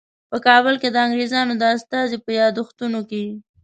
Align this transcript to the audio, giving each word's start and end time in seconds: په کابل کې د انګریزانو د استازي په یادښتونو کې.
په 0.29 0.37
کابل 0.47 0.75
کې 0.81 0.89
د 0.91 0.97
انګریزانو 1.05 1.53
د 1.57 1.63
استازي 1.75 2.17
په 2.25 2.31
یادښتونو 2.39 2.99
کې. 3.09 3.23